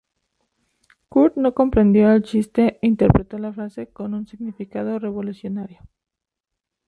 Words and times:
Kurt 1.09 1.35
no 1.35 1.53
comprendió 1.53 2.11
el 2.11 2.23
chiste 2.23 2.79
e 2.81 2.87
interpretó 2.87 3.37
la 3.37 3.53
frase 3.53 3.85
con 3.85 4.15
un 4.15 4.25
significado 4.25 4.97
revolucionario. 4.97 5.87